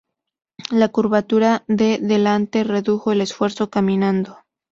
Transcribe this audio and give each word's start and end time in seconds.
La 0.71 0.87
curvatura 0.89 1.63
de 1.67 1.99
delante 2.01 2.63
redujo 2.63 3.11
el 3.11 3.21
esfuerzo 3.21 3.69
caminando. 3.69 4.35